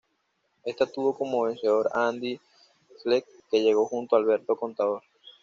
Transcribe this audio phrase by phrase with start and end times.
[0.65, 2.39] Ésta tuvo como vencedor a Andy
[2.97, 5.03] Schleck, que llegó junto a Alberto Contador.